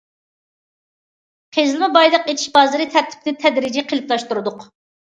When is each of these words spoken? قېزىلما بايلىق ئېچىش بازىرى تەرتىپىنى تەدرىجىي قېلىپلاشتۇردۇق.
قېزىلما 1.59 1.91
بايلىق 1.99 2.27
ئېچىش 2.33 2.49
بازىرى 2.57 2.91
تەرتىپىنى 2.97 3.39
تەدرىجىي 3.47 3.89
قېلىپلاشتۇردۇق. 3.95 4.71